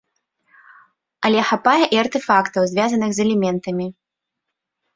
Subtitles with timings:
[1.29, 3.87] Але хапае і артэфактаў, звязаных з элементамі.